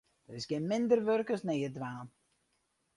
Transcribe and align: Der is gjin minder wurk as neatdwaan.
Der 0.27 0.37
is 0.39 0.47
gjin 0.49 0.69
minder 0.69 1.01
wurk 1.07 1.29
as 1.35 1.43
neatdwaan. 1.47 2.07